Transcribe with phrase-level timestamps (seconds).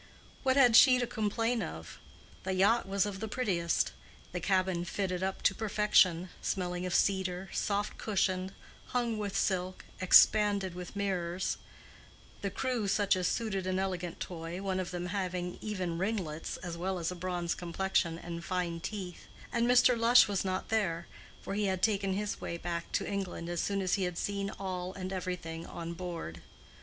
[0.41, 1.99] What had she to complain of?
[2.41, 3.91] The yacht was of the prettiest;
[4.31, 8.51] the cabin fitted up to perfection, smelling of cedar, soft cushioned,
[8.87, 11.57] hung with silk, expanded with mirrors;
[12.41, 16.75] the crew such as suited an elegant toy, one of them having even ringlets, as
[16.75, 19.95] well as a bronze complexion and fine teeth; and Mr.
[19.95, 21.05] Lush was not there,
[21.43, 24.49] for he had taken his way back to England as soon as he had seen
[24.49, 26.41] all and everything on board.